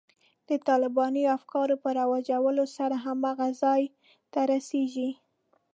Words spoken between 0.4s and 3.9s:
د طالباني افکارو په رواجولو سره هماغه ځای